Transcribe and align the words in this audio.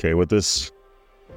Okay, 0.00 0.14
with 0.14 0.30
this 0.30 0.72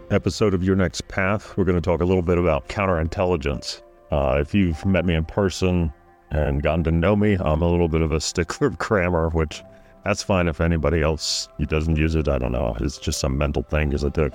episode 0.09 0.53
of 0.53 0.63
Your 0.63 0.77
Next 0.77 1.05
Path, 1.09 1.57
we're 1.57 1.65
going 1.65 1.75
to 1.75 1.81
talk 1.81 1.99
a 1.99 2.05
little 2.05 2.21
bit 2.21 2.37
about 2.37 2.69
counterintelligence. 2.69 3.81
Uh, 4.09 4.37
if 4.39 4.53
you've 4.53 4.85
met 4.85 5.03
me 5.03 5.15
in 5.15 5.25
person 5.25 5.91
and 6.31 6.63
gotten 6.63 6.81
to 6.85 6.91
know 6.93 7.13
me, 7.13 7.35
I'm 7.41 7.61
a 7.61 7.67
little 7.67 7.89
bit 7.89 7.99
of 7.99 8.13
a 8.13 8.21
stickler 8.21 8.67
of 8.67 8.77
grammar, 8.77 9.27
which 9.31 9.61
that's 10.05 10.23
fine 10.23 10.47
if 10.47 10.61
anybody 10.61 11.01
else 11.01 11.49
doesn't 11.67 11.97
use 11.97 12.15
it. 12.15 12.29
I 12.29 12.37
don't 12.37 12.53
know. 12.53 12.73
It's 12.79 12.97
just 12.97 13.21
a 13.25 13.27
mental 13.27 13.63
thing 13.63 13.89
because 13.89 14.05
I 14.05 14.09
took 14.11 14.31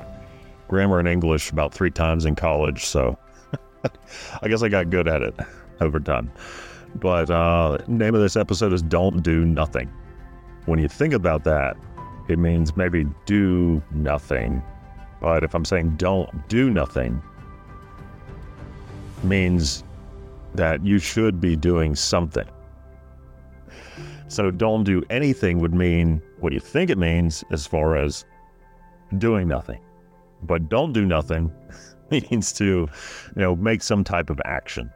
grammar 0.68 0.98
and 0.98 1.08
English 1.08 1.50
about 1.50 1.72
three 1.72 1.90
times 1.90 2.26
in 2.26 2.34
college, 2.34 2.84
so 2.84 3.16
I 4.42 4.48
guess 4.48 4.62
I 4.62 4.68
got 4.68 4.90
good 4.90 5.08
at 5.08 5.22
it 5.22 5.34
over 5.80 6.00
time. 6.00 6.30
But 6.96 7.30
uh, 7.30 7.78
the 7.78 7.90
name 7.90 8.14
of 8.14 8.20
this 8.20 8.36
episode 8.36 8.74
is 8.74 8.82
"Don't 8.82 9.22
Do 9.22 9.46
Nothing." 9.46 9.90
When 10.66 10.78
you 10.78 10.88
think 10.88 11.14
about 11.14 11.44
that, 11.44 11.78
it 12.28 12.38
means 12.38 12.76
maybe 12.76 13.06
do 13.26 13.82
nothing. 13.90 14.62
But 15.20 15.42
if 15.42 15.54
I'm 15.54 15.64
saying 15.64 15.96
don't 15.96 16.48
do 16.48 16.70
nothing, 16.70 17.22
means 19.22 19.82
that 20.54 20.84
you 20.84 20.98
should 20.98 21.40
be 21.40 21.56
doing 21.56 21.94
something. 21.94 22.46
So 24.28 24.50
don't 24.50 24.84
do 24.84 25.02
anything 25.10 25.58
would 25.58 25.74
mean 25.74 26.22
what 26.38 26.52
you 26.52 26.60
think 26.60 26.90
it 26.90 26.98
means 26.98 27.44
as 27.50 27.66
far 27.66 27.96
as 27.96 28.24
doing 29.16 29.48
nothing. 29.48 29.80
But 30.42 30.68
don't 30.68 30.92
do 30.92 31.04
nothing 31.06 31.50
means 32.10 32.52
to, 32.54 32.64
you 32.64 32.88
know, 33.34 33.56
make 33.56 33.82
some 33.82 34.04
type 34.04 34.30
of 34.30 34.40
action, 34.44 34.92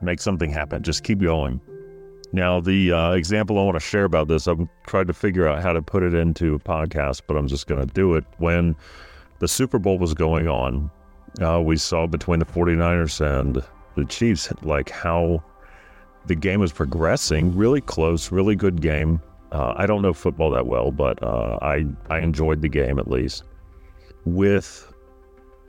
make 0.00 0.20
something 0.20 0.50
happen, 0.50 0.82
just 0.82 1.02
keep 1.02 1.20
going. 1.20 1.60
Now, 2.32 2.60
the 2.60 2.92
uh, 2.92 3.12
example 3.12 3.58
I 3.58 3.64
want 3.64 3.76
to 3.76 3.80
share 3.80 4.04
about 4.04 4.28
this, 4.28 4.46
I've 4.46 4.68
tried 4.86 5.06
to 5.06 5.14
figure 5.14 5.48
out 5.48 5.62
how 5.62 5.72
to 5.72 5.80
put 5.80 6.02
it 6.02 6.14
into 6.14 6.54
a 6.54 6.58
podcast, 6.58 7.22
but 7.26 7.36
I'm 7.36 7.48
just 7.48 7.66
going 7.66 7.80
to 7.86 7.92
do 7.92 8.14
it. 8.14 8.24
When 8.36 8.76
the 9.38 9.48
Super 9.48 9.78
Bowl 9.78 9.98
was 9.98 10.12
going 10.12 10.46
on, 10.46 10.90
uh, 11.40 11.60
we 11.62 11.76
saw 11.76 12.06
between 12.06 12.38
the 12.38 12.44
49ers 12.46 13.20
and 13.20 13.62
the 13.94 14.04
Chiefs, 14.04 14.52
like 14.62 14.90
how 14.90 15.42
the 16.26 16.34
game 16.34 16.60
was 16.60 16.72
progressing 16.72 17.56
really 17.56 17.80
close, 17.80 18.30
really 18.30 18.54
good 18.54 18.82
game. 18.82 19.20
Uh, 19.50 19.72
I 19.76 19.86
don't 19.86 20.02
know 20.02 20.12
football 20.12 20.50
that 20.50 20.66
well, 20.66 20.90
but 20.90 21.22
uh, 21.22 21.58
I, 21.62 21.86
I 22.10 22.18
enjoyed 22.18 22.60
the 22.60 22.68
game 22.68 22.98
at 22.98 23.08
least. 23.08 23.44
With 24.26 24.92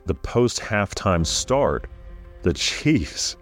the 0.04 0.14
post 0.14 0.60
halftime 0.60 1.24
start, 1.24 1.88
the 2.42 2.52
Chiefs 2.54 3.36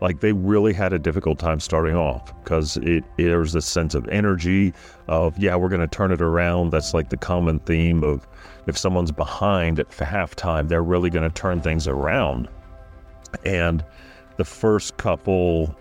like 0.00 0.20
they 0.20 0.32
really 0.32 0.72
had 0.72 0.92
a 0.92 0.98
difficult 0.98 1.38
time 1.38 1.60
starting 1.60 1.96
off 1.96 2.32
because 2.42 2.76
it 2.78 3.04
there's 3.16 3.52
this 3.52 3.66
sense 3.66 3.94
of 3.94 4.06
energy 4.08 4.72
of 5.08 5.36
yeah 5.38 5.56
we're 5.56 5.68
going 5.68 5.80
to 5.80 5.86
turn 5.88 6.12
it 6.12 6.20
around. 6.20 6.70
That's 6.70 6.94
like 6.94 7.10
the 7.10 7.16
common 7.16 7.58
theme 7.60 8.04
of 8.04 8.26
if 8.66 8.76
someone's 8.76 9.12
behind 9.12 9.80
at 9.80 9.88
halftime 9.90 10.68
they're 10.68 10.82
really 10.82 11.10
going 11.10 11.28
to 11.28 11.34
turn 11.34 11.60
things 11.60 11.88
around. 11.88 12.48
And 13.44 13.84
the 14.36 14.44
first 14.44 14.96
couple 14.96 15.74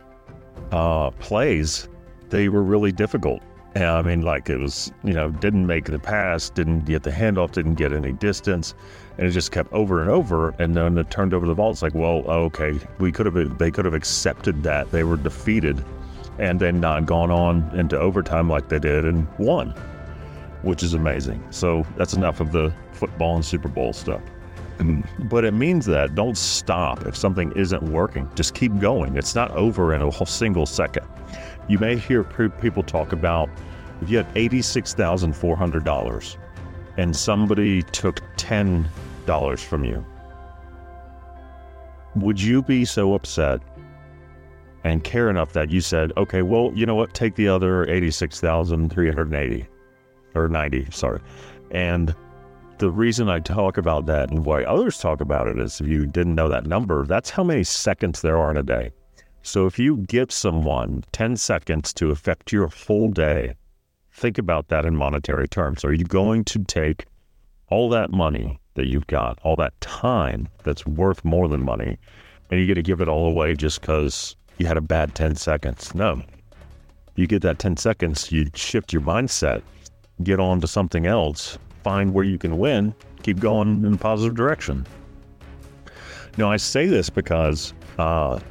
uh, 0.72 1.12
plays 1.12 1.88
they 2.30 2.50
were 2.50 2.64
really 2.64 2.92
difficult 2.92 3.42
and 3.78 3.86
I 3.86 4.02
mean 4.02 4.22
like 4.22 4.50
it 4.50 4.58
was 4.58 4.92
you 5.04 5.14
know 5.14 5.30
didn't 5.30 5.68
make 5.68 5.86
the 5.86 6.00
pass 6.00 6.50
didn't 6.50 6.86
get 6.86 7.04
the 7.04 7.12
handoff 7.12 7.52
didn't 7.52 7.76
get 7.76 7.94
any 7.94 8.12
distance 8.12 8.74
and 9.18 9.28
it 9.28 9.32
just 9.32 9.52
kept 9.52 9.72
over 9.74 10.02
and 10.02 10.10
over. 10.10 10.50
And 10.60 10.76
then 10.76 10.98
it 10.98 11.10
turned 11.10 11.34
over 11.34 11.46
the 11.46 11.56
ball. 11.56 11.72
It's 11.72 11.82
like, 11.82 11.96
well, 11.96 12.24
okay, 12.28 12.80
we 13.00 13.12
could 13.12 13.26
have 13.26 13.58
they 13.58 13.72
could 13.72 13.86
have 13.86 13.94
accepted 13.94 14.64
that 14.64 14.92
they 14.92 15.04
were 15.04 15.18
defeated, 15.18 15.84
and 16.40 16.60
then 16.60 16.80
not 16.80 17.06
gone 17.06 17.32
on 17.32 17.70
into 17.78 18.00
overtime 18.00 18.50
like 18.50 18.70
they 18.70 18.80
did 18.80 19.06
and 19.06 19.28
won, 19.38 19.72
which 20.62 20.84
is 20.84 20.94
amazing. 20.94 21.44
So 21.50 21.86
that's 21.98 22.14
enough 22.14 22.40
of 22.40 22.52
the 22.52 22.74
football 22.92 23.36
and 23.36 23.46
Super 23.46 23.68
Bowl 23.68 23.94
stuff. 23.94 24.22
But 25.20 25.46
it 25.46 25.54
means 25.54 25.86
that 25.88 26.16
don't 26.16 26.38
stop 26.38 27.06
if 27.06 27.16
something 27.16 27.52
isn't 27.54 27.84
working. 27.84 28.30
Just 28.36 28.54
keep 28.54 28.78
going. 28.80 29.18
It's 29.18 29.36
not 29.36 29.52
over 29.52 29.94
in 29.94 30.02
a 30.02 30.26
single 30.26 30.66
second. 30.66 31.06
You 31.68 31.80
may 31.80 31.98
hear 31.98 32.24
people 32.24 32.84
talk 32.84 33.12
about 33.12 33.50
if 34.02 34.10
you 34.10 34.18
had 34.18 34.34
$86,400 34.36 36.38
and 36.98 37.16
somebody 37.16 37.84
took 37.84 38.22
10 38.38 38.90
dollars 39.26 39.62
from 39.62 39.84
you, 39.84 40.06
would 42.16 42.42
you 42.42 42.64
be 42.64 42.86
so 42.86 43.14
upset 43.14 43.62
and 44.84 45.04
care 45.04 45.30
enough 45.30 45.54
that 45.54 45.70
you 45.70 45.82
said, 45.82 46.12
okay, 46.18 46.42
well, 46.42 46.72
you 46.74 46.86
know 46.86 46.96
what, 46.96 47.14
take 47.14 47.36
the 47.36 47.48
other 47.48 47.88
86,380 47.90 49.68
or 50.36 50.48
90, 50.48 50.88
sorry. 50.92 51.20
And 51.72 52.16
the 52.80 52.92
reason 52.92 53.30
I 53.30 53.40
talk 53.40 53.78
about 53.78 54.06
that 54.06 54.30
and 54.30 54.46
why 54.46 54.64
others 54.64 55.00
talk 55.00 55.22
about 55.22 55.48
it 55.48 55.60
is 55.60 55.82
if 55.82 55.88
you 55.88 56.06
didn't 56.06 56.36
know 56.36 56.50
that 56.50 56.68
number, 56.68 57.06
that's 57.06 57.30
how 57.30 57.44
many 57.44 57.64
seconds 57.64 58.22
there 58.22 58.38
are 58.38 58.52
in 58.52 58.58
a 58.58 58.64
day. 58.64 58.92
So 59.42 59.66
if 59.66 59.80
you 59.80 59.98
give 59.98 60.32
someone 60.32 61.04
10 61.12 61.38
seconds 61.38 61.94
to 61.94 62.12
affect 62.12 62.52
your 62.52 62.68
whole 62.68 63.10
day, 63.10 63.56
think 64.12 64.38
about 64.38 64.68
that 64.68 64.86
in 64.86 64.96
monetary 64.96 65.48
terms. 65.48 65.84
Are 65.86 65.94
you 65.94 66.04
going 66.04 66.44
to 66.46 66.64
take 66.64 67.06
all 67.70 67.90
that 67.90 68.12
money 68.12 68.60
that 68.76 68.88
you've 68.88 69.08
got, 69.08 69.40
all 69.44 69.56
that 69.56 69.80
time 69.82 70.48
that's 70.64 70.86
worth 70.86 71.26
more 71.26 71.48
than 71.48 71.64
money, 71.64 71.98
and 72.50 72.60
you 72.60 72.68
get 72.68 72.76
to 72.76 72.84
give 72.84 73.02
it 73.02 73.10
all 73.10 73.28
away 73.28 73.56
just 73.56 73.82
because 73.82 74.36
you 74.58 74.66
had 74.66 74.78
a 74.78 74.82
bad 74.82 75.16
10 75.16 75.36
seconds. 75.36 75.94
No. 75.94 76.22
You 77.16 77.28
get 77.28 77.42
that 77.42 77.60
10 77.60 77.78
seconds, 77.78 78.32
you 78.32 78.48
shift 78.54 78.94
your 78.94 79.02
mindset, 79.02 79.62
get 80.24 80.40
on 80.40 80.62
to 80.62 80.68
something 80.68 81.08
else, 81.08 81.58
find 81.88 82.14
where 82.14 82.26
you 82.26 82.38
can 82.38 82.58
win, 82.58 82.94
keep 83.24 83.40
going 83.40 83.86
in 83.86 83.94
a 83.94 83.98
positive 83.98 84.36
direction. 84.36 84.86
Now, 86.36 86.52
I 86.52 86.58
say 86.58 86.86
this 86.86 87.10
because 87.10 87.74
uh, 87.98 88.42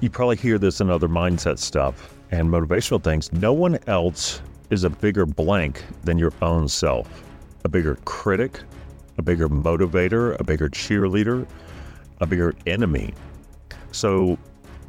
you 0.00 0.08
probably 0.08 0.36
hear 0.36 0.56
this 0.56 0.80
in 0.80 0.88
other 0.88 1.06
mindset 1.06 1.58
stuff 1.58 2.14
and 2.30 2.48
motivational 2.48 3.02
things. 3.02 3.30
No 3.34 3.52
one 3.52 3.78
else 3.86 4.40
is 4.70 4.84
a 4.84 4.88
bigger 4.88 5.26
blank 5.26 5.84
than 6.04 6.16
your 6.16 6.32
own 6.40 6.66
self, 6.66 7.22
a 7.64 7.68
bigger 7.68 7.96
critic, 8.06 8.60
a 9.18 9.22
bigger 9.22 9.50
motivator, 9.50 10.40
a 10.40 10.42
bigger 10.42 10.70
cheerleader, 10.70 11.46
a 12.22 12.26
bigger 12.26 12.54
enemy. 12.66 13.12
So 13.92 14.38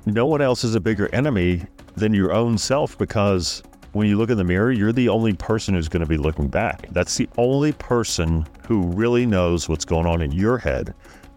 no 0.05 0.25
one 0.25 0.41
else 0.41 0.63
is 0.63 0.75
a 0.75 0.79
bigger 0.79 1.13
enemy 1.13 1.63
than 1.97 2.13
your 2.13 2.31
own 2.31 2.57
self 2.57 2.97
because 2.97 3.61
when 3.93 4.07
you 4.07 4.17
look 4.17 4.29
in 4.29 4.37
the 4.37 4.43
mirror, 4.43 4.71
you're 4.71 4.93
the 4.93 5.09
only 5.09 5.33
person 5.33 5.75
who's 5.75 5.89
going 5.89 6.01
to 6.01 6.09
be 6.09 6.17
looking 6.17 6.47
back. 6.47 6.87
That's 6.91 7.17
the 7.17 7.27
only 7.37 7.73
person 7.73 8.47
who 8.67 8.83
really 8.83 9.25
knows 9.25 9.67
what's 9.67 9.83
going 9.83 10.05
on 10.05 10.21
in 10.21 10.31
your 10.31 10.57
head, 10.57 10.93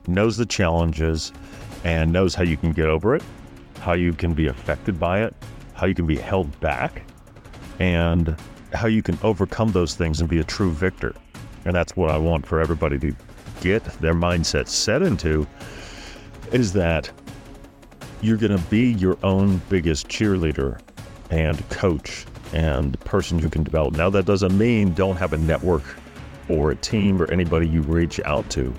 knows 0.07 0.37
the 0.37 0.47
challenges, 0.47 1.33
and 1.83 2.13
knows 2.13 2.35
how 2.35 2.45
you 2.45 2.57
can 2.57 2.73
get 2.73 2.87
over 2.87 3.17
it, 3.17 3.23
how 3.81 3.95
you 3.95 4.13
can 4.13 4.35
be 4.35 4.47
affected 4.47 5.01
by 5.01 5.23
it, 5.23 5.35
how 5.75 5.87
you 5.87 5.95
can 5.95 6.07
be 6.07 6.17
held 6.17 6.59
back, 6.61 7.03
and 7.81 8.37
how 8.73 8.87
you 8.87 9.03
can 9.03 9.19
overcome 9.23 9.73
those 9.73 9.95
things 9.95 10.21
and 10.21 10.31
be 10.31 10.39
a 10.39 10.45
true 10.45 10.71
victor. 10.71 11.15
And 11.65 11.75
that's 11.75 11.97
what 11.97 12.11
I 12.11 12.19
want 12.19 12.47
for 12.47 12.61
everybody 12.61 12.99
to 13.01 13.15
get 13.63 13.85
their 14.01 14.15
mindset 14.15 14.69
set 14.69 15.03
into 15.03 15.47
is 16.53 16.73
that 16.75 17.11
you're 18.21 18.37
going 18.37 18.57
to 18.57 18.65
be 18.67 18.93
your 18.93 19.19
own 19.25 19.61
biggest 19.69 20.09
cheerleader 20.09 20.79
and 21.31 21.69
coach 21.71 22.27
and 22.55 22.99
person 23.01 23.39
who 23.39 23.51
can 23.51 23.63
develop. 23.63 23.95
Now, 23.95 24.09
that 24.11 24.25
doesn't 24.25 24.57
mean 24.57 24.95
don't 24.95 25.17
have 25.17 25.35
a 25.35 25.37
network 25.37 25.83
or 26.49 26.71
a 26.71 26.77
team 26.77 27.21
or 27.21 27.31
anybody 27.31 27.69
you 27.69 27.83
reach 27.83 28.21
out 28.21 28.49
to. 28.51 28.73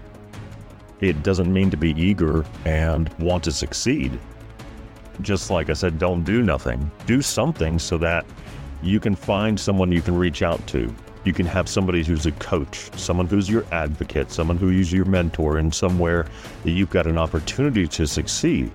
It 1.02 1.22
doesn't 1.22 1.52
mean 1.52 1.70
to 1.70 1.78
be 1.78 1.91
eager 1.91 2.46
and 2.66 3.14
want 3.20 3.44
to 3.44 3.52
succeed. 3.52 4.17
Just 5.22 5.52
like 5.52 5.70
I 5.70 5.73
said, 5.73 6.00
don't 6.00 6.23
do 6.23 6.41
nothing. 6.41 6.90
Do 7.05 7.22
something 7.22 7.78
so 7.78 7.97
that 8.00 8.26
you 8.82 9.00
can 9.00 9.16
find 9.16 9.59
someone 9.59 9.91
you 9.91 10.02
can 10.02 10.17
reach 10.17 10.41
out 10.41 10.66
to 10.67 10.94
you 11.26 11.34
can 11.34 11.46
have 11.47 11.67
somebody 11.67 12.03
who's 12.03 12.28
a 12.28 12.32
coach, 12.34 12.91
someone 12.97 13.26
who's 13.26 13.50
your 13.50 13.66
advocate, 13.72 14.32
someone 14.32 14.58
who's 14.58 14.94
your 14.94 15.05
mentor, 15.05 15.58
and 15.58 15.73
somewhere 15.73 16.28
that 16.64 16.72
you've 16.72 16.91
got 16.91 17.08
an 17.08 17.17
opportunity 17.17 17.88
to 17.88 18.05
succeed. 18.05 18.72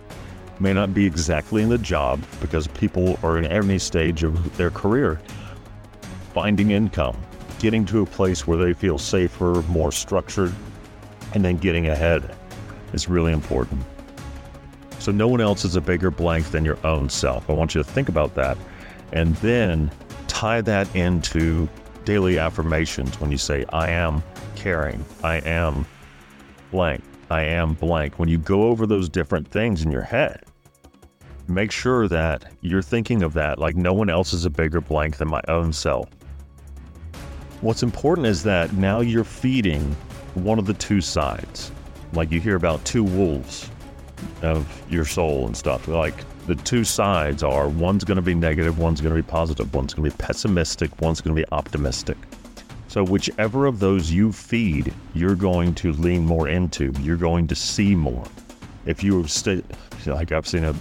May 0.61 0.75
not 0.75 0.95
be 0.95 1.07
exactly 1.07 1.63
in 1.63 1.69
the 1.69 1.79
job 1.79 2.23
because 2.41 2.67
people 2.69 3.19
are 3.23 3.39
in 3.39 3.47
any 3.47 3.79
stage 3.79 4.23
of 4.23 4.57
their 4.57 4.71
career 4.71 5.21
finding 6.35 6.71
income, 6.71 7.17
getting 7.59 7.85
to 7.85 8.03
a 8.03 8.07
place 8.07 8.47
where 8.47 8.57
they 8.57 8.73
feel 8.73 8.99
safer, 8.99 9.63
more 9.69 9.91
structured, 9.91 10.55
and 11.35 11.45
then 11.45 11.57
getting 11.57 11.89
ahead 11.89 12.37
is 12.93 13.09
really 13.09 13.33
important. 13.33 13.83
So, 14.99 15.11
no 15.11 15.27
one 15.27 15.41
else 15.41 15.65
is 15.65 15.77
a 15.77 15.81
bigger 15.81 16.11
blank 16.11 16.51
than 16.51 16.65
your 16.65 16.79
own 16.87 17.09
self. 17.09 17.49
I 17.49 17.55
want 17.55 17.75
you 17.75 17.83
to 17.83 17.89
think 17.89 18.09
about 18.09 18.35
that 18.35 18.57
and 19.13 19.35
then 19.37 19.91
tie 20.29 20.61
that 20.61 20.95
into 20.95 21.69
daily 22.05 22.39
affirmations 22.39 23.21
when 23.21 23.31
you 23.31 23.39
say, 23.39 23.65
I 23.71 23.91
am 23.91 24.23
caring, 24.57 25.05
I 25.23 25.37
am 25.37 25.87
blank, 26.71 27.03
I 27.31 27.43
am 27.43 27.75
blank. 27.75 28.19
When 28.19 28.29
you 28.29 28.39
go 28.39 28.65
over 28.65 28.87
those 28.87 29.09
different 29.09 29.49
things 29.49 29.83
in 29.83 29.91
your 29.91 30.03
head, 30.03 30.45
make 31.51 31.71
sure 31.71 32.09
that 32.09 32.45
you're 32.61 32.83
thinking 32.83 33.23
of 33.23 33.33
that 33.35 33.59
like 33.59 33.77
no 33.77 33.93
one 33.93 34.09
else 34.09 34.33
is 34.33 34.45
a 34.45 34.51
bigger 34.51 34.81
blank 34.81 35.17
than 35.17 35.29
my 35.29 35.43
own 35.49 35.73
self. 35.73 36.09
what's 37.61 37.83
important 37.83 38.27
is 38.27 38.43
that 38.43 38.73
now 38.75 39.01
you're 39.01 39.25
feeding 39.25 39.97
one 40.35 40.59
of 40.59 40.67
the 40.67 40.75
two 40.75 41.01
sides. 41.01 41.73
Like 42.13 42.31
you 42.31 42.41
hear 42.41 42.57
about 42.57 42.85
two 42.85 43.05
wolves 43.05 43.71
of 44.43 44.67
your 44.91 45.05
soul 45.05 45.47
and 45.47 45.57
stuff. 45.57 45.89
Like 45.89 46.15
the 46.47 46.55
two 46.55 46.85
sides 46.85 47.43
are 47.43 47.69
one's 47.69 48.05
going 48.05 48.17
to 48.17 48.23
be 48.23 48.35
negative, 48.35 48.79
one's 48.79 49.01
going 49.01 49.15
to 49.15 49.23
be 49.23 49.27
positive, 49.27 49.73
one's 49.75 49.95
going 49.95 50.11
to 50.11 50.17
be 50.17 50.23
pessimistic, 50.23 50.91
one's 51.01 51.21
going 51.21 51.35
to 51.37 51.43
be 51.43 51.49
optimistic. 51.53 52.17
So, 52.89 53.05
whichever 53.05 53.67
of 53.67 53.79
those 53.79 54.11
you 54.11 54.33
feed, 54.33 54.93
you're 55.15 55.37
going 55.37 55.77
to 55.77 55.93
lean 55.93 56.27
more 56.27 56.49
into, 56.49 56.93
you're 57.01 57.17
going 57.17 57.47
to 57.47 57.55
see 57.55 57.95
more. 57.95 58.25
If 58.85 59.05
you 59.05 59.25
stay, 59.29 59.63
like 60.07 60.33
I've 60.33 60.49
seen 60.49 60.65
a 60.65 60.75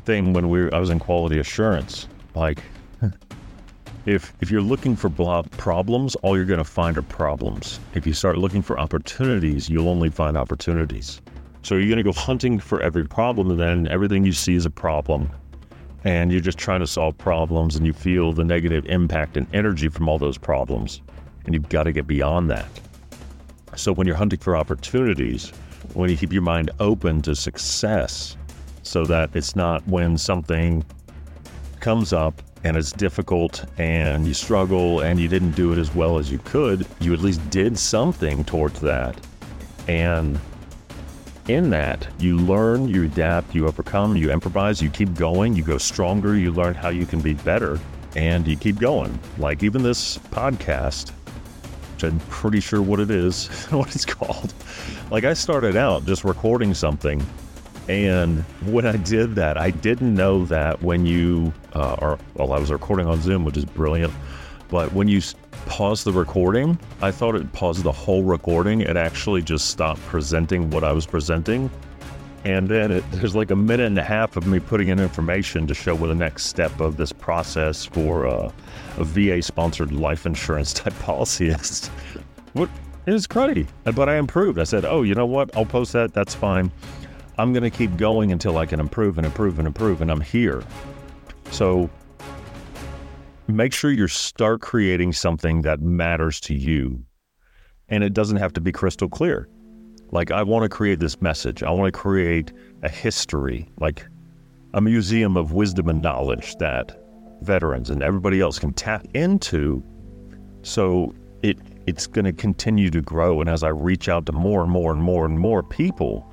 thing 0.00 0.32
when 0.32 0.48
we 0.48 0.62
were, 0.62 0.74
I 0.74 0.78
was 0.78 0.90
in 0.90 0.98
quality 0.98 1.38
assurance, 1.38 2.08
like 2.34 2.62
if 4.06 4.32
if 4.40 4.50
you're 4.50 4.62
looking 4.62 4.96
for 4.96 5.10
problems, 5.10 6.14
all 6.16 6.36
you're 6.36 6.46
going 6.46 6.58
to 6.58 6.64
find 6.64 6.96
are 6.98 7.02
problems. 7.02 7.78
If 7.94 8.06
you 8.06 8.12
start 8.12 8.38
looking 8.38 8.62
for 8.62 8.78
opportunities, 8.78 9.68
you'll 9.68 9.88
only 9.88 10.10
find 10.10 10.36
opportunities. 10.36 11.20
So 11.62 11.76
you're 11.76 11.86
going 11.86 11.98
to 11.98 12.02
go 12.02 12.12
hunting 12.12 12.58
for 12.58 12.82
every 12.82 13.06
problem, 13.06 13.50
and 13.50 13.60
then 13.60 13.88
everything 13.88 14.24
you 14.24 14.32
see 14.32 14.54
is 14.54 14.66
a 14.66 14.70
problem. 14.70 15.30
And 16.04 16.32
you're 16.32 16.40
just 16.40 16.58
trying 16.58 16.80
to 16.80 16.86
solve 16.86 17.16
problems, 17.16 17.76
and 17.76 17.86
you 17.86 17.92
feel 17.92 18.32
the 18.32 18.42
negative 18.42 18.84
impact 18.86 19.36
and 19.36 19.46
energy 19.54 19.88
from 19.88 20.08
all 20.08 20.18
those 20.18 20.36
problems. 20.36 21.00
And 21.44 21.54
you've 21.54 21.68
got 21.68 21.84
to 21.84 21.92
get 21.92 22.08
beyond 22.08 22.50
that. 22.50 22.66
So 23.76 23.92
when 23.92 24.08
you're 24.08 24.16
hunting 24.16 24.40
for 24.40 24.56
opportunities, 24.56 25.50
when 25.94 26.10
you 26.10 26.16
keep 26.16 26.32
your 26.32 26.42
mind 26.42 26.70
open 26.80 27.22
to 27.22 27.36
success, 27.36 28.36
so 28.82 29.04
that 29.04 29.30
it's 29.34 29.56
not 29.56 29.86
when 29.86 30.16
something 30.18 30.84
comes 31.80 32.12
up 32.12 32.40
and 32.64 32.76
it's 32.76 32.92
difficult 32.92 33.64
and 33.78 34.26
you 34.26 34.34
struggle 34.34 35.00
and 35.00 35.18
you 35.18 35.28
didn't 35.28 35.52
do 35.52 35.72
it 35.72 35.78
as 35.78 35.94
well 35.94 36.18
as 36.18 36.30
you 36.30 36.38
could, 36.38 36.86
you 37.00 37.12
at 37.12 37.20
least 37.20 37.48
did 37.50 37.78
something 37.78 38.44
towards 38.44 38.80
that. 38.80 39.18
And 39.88 40.38
in 41.48 41.70
that, 41.70 42.06
you 42.18 42.36
learn, 42.36 42.88
you 42.88 43.04
adapt, 43.04 43.54
you 43.54 43.66
overcome, 43.66 44.16
you 44.16 44.30
improvise, 44.30 44.80
you 44.80 44.90
keep 44.90 45.12
going, 45.14 45.56
you 45.56 45.64
go 45.64 45.76
stronger, 45.78 46.36
you 46.36 46.52
learn 46.52 46.74
how 46.74 46.88
you 46.90 47.04
can 47.04 47.20
be 47.20 47.34
better, 47.34 47.80
and 48.14 48.46
you 48.46 48.56
keep 48.56 48.78
going. 48.78 49.18
Like 49.38 49.62
even 49.64 49.82
this 49.82 50.18
podcast, 50.18 51.10
which 51.94 52.04
I'm 52.04 52.20
pretty 52.28 52.60
sure 52.60 52.80
what 52.80 53.00
it 53.00 53.10
is, 53.10 53.48
what 53.70 53.94
it's 53.94 54.04
called. 54.04 54.54
Like 55.10 55.24
I 55.24 55.34
started 55.34 55.76
out 55.76 56.06
just 56.06 56.22
recording 56.22 56.74
something, 56.74 57.24
and 57.88 58.40
when 58.66 58.86
I 58.86 58.96
did 58.96 59.34
that, 59.36 59.58
I 59.58 59.70
didn't 59.70 60.14
know 60.14 60.44
that 60.46 60.82
when 60.82 61.06
you, 61.06 61.52
uh, 61.74 61.96
or 62.00 62.18
well, 62.34 62.52
I 62.52 62.58
was 62.58 62.70
recording 62.70 63.06
on 63.06 63.20
Zoom, 63.20 63.44
which 63.44 63.56
is 63.56 63.64
brilliant, 63.64 64.12
but 64.68 64.92
when 64.92 65.08
you 65.08 65.20
pause 65.66 66.04
the 66.04 66.12
recording. 66.12 66.78
I 67.00 67.10
thought 67.10 67.34
it 67.34 67.50
paused 67.52 67.82
the 67.82 67.92
whole 67.92 68.22
recording. 68.22 68.80
It 68.80 68.96
actually 68.96 69.42
just 69.42 69.68
stopped 69.68 70.00
presenting 70.06 70.70
what 70.70 70.84
I 70.84 70.92
was 70.92 71.06
presenting. 71.06 71.70
And 72.44 72.68
then 72.68 72.90
it, 72.90 73.04
there's 73.12 73.36
like 73.36 73.52
a 73.52 73.56
minute 73.56 73.86
and 73.86 73.98
a 73.98 74.02
half 74.02 74.36
of 74.36 74.46
me 74.46 74.58
putting 74.58 74.88
in 74.88 74.98
information 74.98 75.66
to 75.68 75.74
show 75.74 75.94
what 75.94 76.08
the 76.08 76.14
next 76.14 76.46
step 76.46 76.80
of 76.80 76.96
this 76.96 77.12
process 77.12 77.84
for 77.84 78.26
uh, 78.26 78.50
a 78.98 79.04
VA 79.04 79.40
sponsored 79.40 79.92
life 79.92 80.26
insurance 80.26 80.72
type 80.74 80.98
policy 80.98 81.48
is. 81.48 81.88
What 82.54 82.68
was 83.06 83.26
cruddy, 83.26 83.66
but 83.84 84.08
I 84.08 84.16
improved. 84.16 84.58
I 84.58 84.64
said, 84.64 84.84
"Oh, 84.84 85.02
you 85.02 85.14
know 85.14 85.26
what? 85.26 85.56
I'll 85.56 85.64
post 85.64 85.92
that. 85.92 86.14
That's 86.14 86.34
fine. 86.34 86.70
I'm 87.38 87.52
going 87.52 87.62
to 87.62 87.70
keep 87.70 87.96
going 87.96 88.32
until 88.32 88.58
I 88.58 88.66
can 88.66 88.80
improve 88.80 89.18
and 89.18 89.26
improve 89.26 89.58
and 89.58 89.66
improve, 89.66 90.00
and 90.02 90.10
I'm 90.10 90.20
here." 90.20 90.62
So 91.50 91.90
make 93.48 93.72
sure 93.72 93.90
you 93.90 94.08
start 94.08 94.60
creating 94.60 95.12
something 95.12 95.62
that 95.62 95.80
matters 95.80 96.40
to 96.40 96.54
you. 96.54 97.04
And 97.88 98.02
it 98.02 98.14
doesn't 98.14 98.38
have 98.38 98.52
to 98.54 98.60
be 98.60 98.72
crystal 98.72 99.08
clear. 99.08 99.48
Like, 100.10 100.30
I 100.30 100.42
want 100.42 100.62
to 100.62 100.68
create 100.68 101.00
this 101.00 101.20
message. 101.20 101.62
I 101.62 101.70
want 101.70 101.92
to 101.92 101.98
create 101.98 102.52
a 102.82 102.88
history, 102.88 103.70
like 103.78 104.06
a 104.74 104.80
museum 104.80 105.36
of 105.36 105.52
wisdom 105.52 105.88
and 105.88 106.02
knowledge 106.02 106.56
that 106.56 106.98
veterans 107.42 107.90
and 107.90 108.02
everybody 108.02 108.40
else 108.40 108.58
can 108.58 108.72
tap 108.72 109.06
into. 109.14 109.82
So 110.62 111.14
it 111.42 111.58
it's 111.86 112.06
going 112.06 112.24
to 112.24 112.32
continue 112.32 112.88
to 112.90 113.02
grow. 113.02 113.40
And 113.40 113.50
as 113.50 113.62
I 113.62 113.68
reach 113.68 114.08
out 114.08 114.26
to 114.26 114.32
more 114.32 114.62
and 114.62 114.70
more 114.70 114.92
and 114.92 115.02
more 115.02 115.26
and 115.26 115.38
more 115.38 115.62
people, 115.62 116.31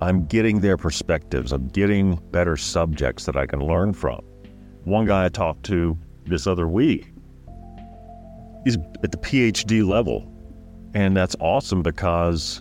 I'm 0.00 0.26
getting 0.26 0.60
their 0.60 0.76
perspectives. 0.76 1.52
I'm 1.52 1.68
getting 1.68 2.16
better 2.30 2.56
subjects 2.56 3.24
that 3.26 3.36
I 3.36 3.46
can 3.46 3.60
learn 3.60 3.92
from. 3.92 4.20
One 4.84 5.06
guy 5.06 5.24
I 5.24 5.28
talked 5.28 5.64
to 5.64 5.98
this 6.24 6.46
other 6.46 6.68
week. 6.68 7.12
He's 8.64 8.76
at 9.02 9.10
the 9.10 9.18
PhD 9.18 9.86
level. 9.86 10.32
And 10.94 11.16
that's 11.16 11.36
awesome 11.40 11.82
because 11.82 12.60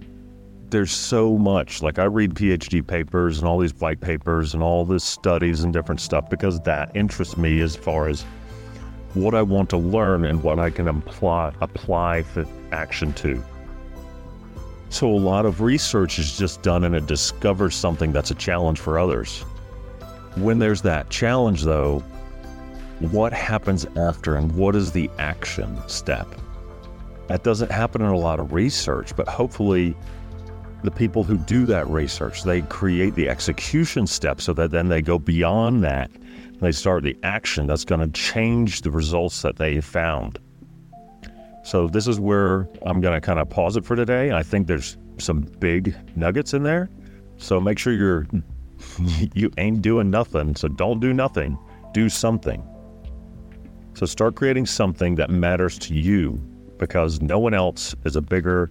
there's 0.70 0.92
so 0.92 1.38
much. 1.38 1.82
Like, 1.82 2.00
I 2.00 2.06
read 2.06 2.34
PhD 2.34 2.86
papers 2.86 3.40
and 3.40 3.48
all 3.48 3.60
these 3.60 3.74
white 3.76 4.02
papers 4.02 4.54
and 4.54 4.64
all 4.64 4.86
this 4.86 5.04
studies 5.04 5.64
and 5.64 5.72
different 5.72 6.02
stuff 6.02 6.30
because 6.30 6.60
that 6.62 6.96
interests 6.96 7.38
me 7.38 7.62
as 7.62 7.76
far 7.76 8.08
as 8.08 8.24
what 9.14 9.34
I 9.34 9.42
want 9.42 9.70
to 9.70 9.78
learn 9.78 10.26
and 10.26 10.44
what 10.44 10.60
I 10.60 10.70
can 10.70 10.88
apply, 10.88 11.54
apply 11.62 12.24
for 12.24 12.46
action 12.72 13.14
to. 13.14 13.42
So, 14.90 15.10
a 15.10 15.18
lot 15.18 15.46
of 15.46 15.62
research 15.62 16.20
is 16.20 16.38
just 16.38 16.62
done 16.62 16.84
and 16.84 16.96
it 16.96 17.08
discovers 17.08 17.76
something 17.76 18.12
that's 18.12 18.32
a 18.32 18.36
challenge 18.36 18.80
for 18.80 18.98
others. 18.98 19.42
When 20.36 20.60
there's 20.60 20.82
that 20.84 21.10
challenge, 21.10 21.64
though, 21.64 22.04
what 23.00 23.34
happens 23.34 23.86
after 23.98 24.36
and 24.36 24.52
what 24.54 24.76
is 24.76 24.92
the 24.92 25.10
action 25.18 25.78
step. 25.88 26.28
That 27.28 27.44
doesn't 27.44 27.72
happen 27.72 28.02
in 28.02 28.08
a 28.08 28.18
lot 28.18 28.40
of 28.40 28.54
research, 28.54 29.16
but 29.16 29.28
hopefully 29.28 29.96
the 30.84 30.92
people 30.92 31.24
who 31.24 31.38
do 31.38 31.66
that 31.66 31.88
research, 31.90 32.44
they 32.44 32.62
create 32.62 33.16
the 33.16 33.28
execution 33.28 34.08
step 34.08 34.40
so 34.40 34.54
that 34.54 34.72
then 34.72 34.88
they 34.88 35.02
go 35.02 35.18
beyond 35.18 35.84
that. 35.84 36.12
They 36.62 36.72
start 36.72 37.04
the 37.04 37.18
action 37.24 37.68
that's 37.68 37.84
going 37.84 38.02
to 38.02 38.08
change 38.20 38.82
the 38.82 38.92
results 38.92 39.42
that 39.42 39.58
they 39.58 39.82
found. 39.82 40.40
So 41.65 41.88
this 41.88 42.07
is 42.07 42.19
where 42.19 42.69
I'm 42.83 43.01
going 43.01 43.19
to 43.19 43.21
kind 43.21 43.39
of 43.39 43.50
pause 43.50 43.75
it 43.75 43.83
for 43.83 43.95
today. 43.95 44.31
I 44.31 44.44
think 44.44 44.67
there's 44.67 44.97
some 45.17 45.41
big 45.41 45.95
nuggets 46.15 46.53
in 46.53 46.62
there. 46.62 46.91
So 47.38 47.60
make 47.60 47.79
sure 47.79 47.91
you're 47.91 48.27
you 49.34 49.50
ain't 49.57 49.81
doing 49.81 50.12
nothing. 50.12 50.55
So 50.55 50.67
don't 50.67 51.00
do 51.00 51.12
nothing. 51.12 51.57
Do 51.91 52.07
something. 52.07 52.63
So 53.95 54.05
start 54.05 54.36
creating 54.36 54.67
something 54.67 55.15
that 55.15 55.31
matters 55.31 55.79
to 55.79 55.95
you 55.95 56.34
because 56.77 57.19
no 57.19 57.39
one 57.39 57.55
else 57.55 57.95
is 58.03 58.15
a 58.15 58.22
bigger 58.22 58.69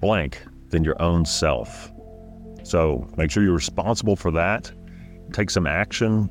blank 0.00 0.42
than 0.70 0.82
your 0.82 1.00
own 1.00 1.24
self. 1.24 1.92
So 2.64 3.08
make 3.16 3.30
sure 3.30 3.44
you're 3.44 3.52
responsible 3.52 4.16
for 4.16 4.32
that. 4.32 4.72
Take 5.32 5.50
some 5.50 5.66
action. 5.66 6.28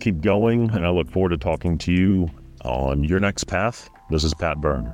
Keep 0.00 0.22
going. 0.22 0.70
And 0.70 0.86
I 0.86 0.90
look 0.90 1.10
forward 1.10 1.30
to 1.30 1.36
talking 1.36 1.76
to 1.78 1.92
you 1.92 2.30
on 2.64 3.04
your 3.04 3.20
next 3.20 3.44
path. 3.44 3.90
This 4.08 4.24
is 4.24 4.32
Pat 4.32 4.58
Byrne. 4.58 4.90